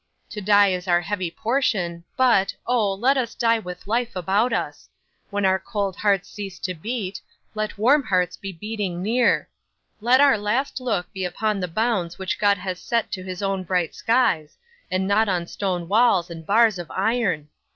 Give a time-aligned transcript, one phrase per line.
[0.31, 4.89] To die is our heavy portion, but, oh, let us die with life about us;
[5.29, 7.21] when our cold hearts cease to beat,
[7.53, 9.47] let warm hearts be beating near;
[9.99, 13.61] let our last look be upon the bounds which God has set to his own
[13.63, 14.57] bright skies,
[14.89, 17.49] and not on stone walls and bars of iron!